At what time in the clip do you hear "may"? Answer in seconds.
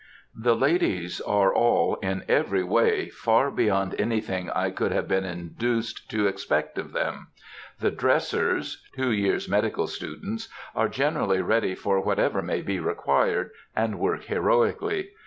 12.41-12.63